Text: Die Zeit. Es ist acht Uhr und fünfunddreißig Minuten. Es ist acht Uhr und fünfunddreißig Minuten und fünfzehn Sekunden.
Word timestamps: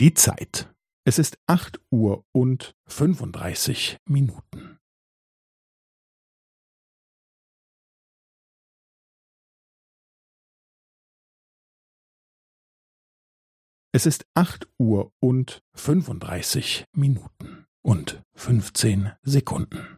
Die 0.00 0.14
Zeit. 0.14 0.72
Es 1.04 1.18
ist 1.18 1.38
acht 1.48 1.80
Uhr 1.90 2.24
und 2.32 2.76
fünfunddreißig 2.86 3.96
Minuten. 4.08 4.78
Es 13.92 14.06
ist 14.06 14.24
acht 14.36 14.68
Uhr 14.78 15.10
und 15.18 15.64
fünfunddreißig 15.74 16.84
Minuten 16.94 17.66
und 17.82 18.22
fünfzehn 18.36 19.14
Sekunden. 19.22 19.97